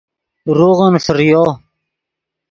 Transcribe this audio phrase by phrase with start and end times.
[0.57, 1.43] روغون فریو